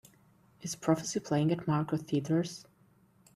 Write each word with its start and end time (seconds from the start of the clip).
Is 0.63 0.73
Prophecy 0.75 1.19
playing 1.19 1.51
at 1.51 1.59
Malco 1.67 1.95
Theatres 1.95 2.65